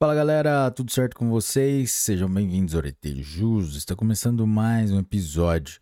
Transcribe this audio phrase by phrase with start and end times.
[0.00, 1.90] Fala galera, tudo certo com vocês?
[1.90, 2.82] Sejam bem-vindos ao
[3.16, 3.74] Jus.
[3.74, 5.80] Está começando mais um episódio.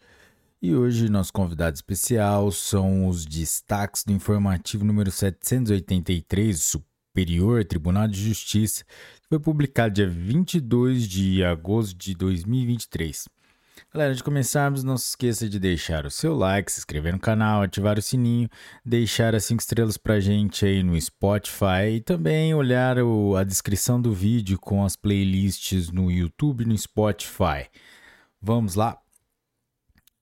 [0.63, 8.09] E hoje nosso convidado especial são os destaques do informativo número 783 do Superior Tribunal
[8.09, 8.87] de Justiça,
[9.21, 13.29] que foi publicado dia 22 de agosto de 2023.
[13.93, 17.21] Galera, antes de começarmos, não se esqueça de deixar o seu like, se inscrever no
[17.21, 18.49] canal, ativar o sininho,
[18.85, 24.01] deixar as 5 estrelas pra gente aí no Spotify e também olhar o, a descrição
[24.01, 27.71] do vídeo com as playlists no YouTube e no Spotify.
[28.43, 28.99] Vamos lá?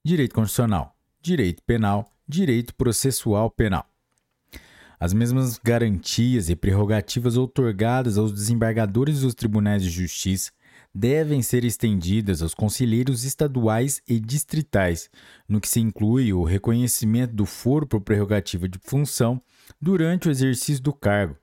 [0.05, 3.85] Direito Constitucional, Direito Penal, Direito Processual Penal.
[4.97, 10.51] As mesmas garantias e prerrogativas outorgadas aos desembargadores dos tribunais de justiça
[10.95, 15.09] devem ser estendidas aos conselheiros estaduais e distritais,
[15.45, 19.41] no que se inclui o reconhecimento do foro por prerrogativa de função
[19.81, 21.35] durante o exercício do cargo,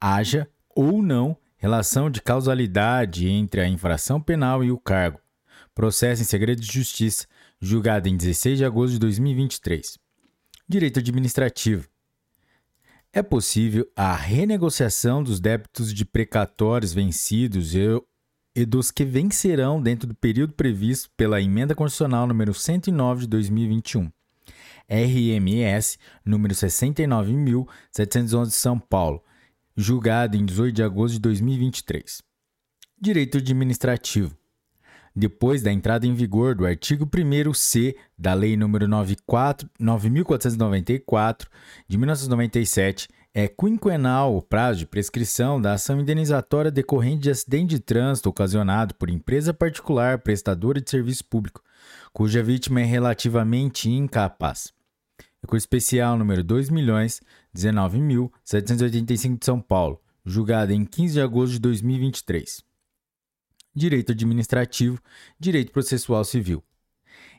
[0.00, 5.20] haja ou não relação de causalidade entre a infração penal e o cargo.
[5.72, 7.26] Processo em segredo de justiça,
[7.60, 9.98] julgado em 16 de agosto de 2023.
[10.68, 11.88] Direito administrativo.
[13.12, 17.72] É possível a renegociação dos débitos de precatórios vencidos
[18.56, 24.10] e dos que vencerão dentro do período previsto pela Emenda Constitucional número 109 de 2021.
[24.88, 29.22] RMS número 69.711 São Paulo,
[29.76, 32.22] julgado em 18 de agosto de 2023.
[32.98, 34.34] Direito administrativo.
[35.14, 38.88] Depois da entrada em vigor do artigo 1º-C da Lei nº
[39.78, 41.46] 9.494
[41.86, 47.80] de 1997, é quinquenal o prazo de prescrição da ação indenizatória decorrente de acidente de
[47.80, 51.62] trânsito ocasionado por empresa particular prestadora de serviço público,
[52.14, 54.72] cuja vítima é relativamente incapaz.
[55.42, 62.64] Recurso especial número 2.019.785 de São Paulo, julgado em 15 de agosto de 2023.
[63.74, 64.98] Direito Administrativo,
[65.38, 66.64] Direito Processual Civil.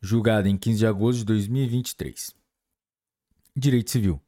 [0.00, 2.34] julgado em 15 de agosto de 2023.
[3.56, 4.20] Direito Civil.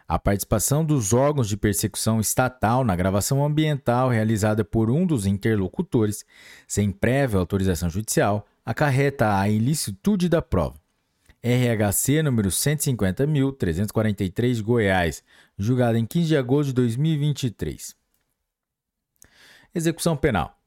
[0.08, 6.24] A participação dos órgãos de persecução estatal na gravação ambiental realizada por um dos interlocutores,
[6.66, 10.85] sem prévia autorização judicial, acarreta a ilicitude da prova.
[11.46, 15.22] RHC número 150.343 Goiás,
[15.56, 17.94] julgado em 15 de agosto de 2023.
[19.72, 20.58] Execução penal.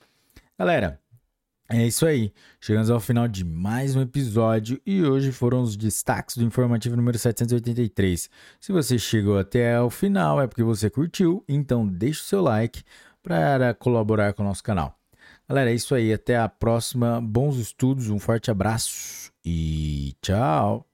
[0.57, 1.01] Galera,
[1.69, 2.31] é isso aí.
[2.61, 7.19] Chegamos ao final de mais um episódio e hoje foram os destaques do informativo número
[7.19, 8.29] 783.
[8.61, 12.83] Se você chegou até o final é porque você curtiu, então deixe o seu like
[13.21, 14.97] para colaborar com o nosso canal.
[15.45, 16.13] Galera, é isso aí.
[16.13, 17.19] Até a próxima.
[17.19, 20.87] Bons estudos, um forte abraço e tchau.